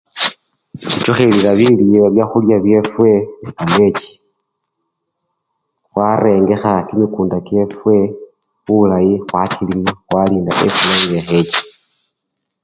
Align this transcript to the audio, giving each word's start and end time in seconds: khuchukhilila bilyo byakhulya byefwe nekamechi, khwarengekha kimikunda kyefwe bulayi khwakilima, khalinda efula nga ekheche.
khuchukhilila 0.91 1.49
bilyo 1.59 2.03
byakhulya 2.15 2.57
byefwe 2.65 3.09
nekamechi, 3.43 4.11
khwarengekha 5.89 6.73
kimikunda 6.87 7.37
kyefwe 7.47 7.95
bulayi 8.65 9.13
khwakilima, 9.27 9.91
khalinda 10.09 10.51
efula 10.65 10.95
nga 11.03 11.15
ekheche. 11.21 11.61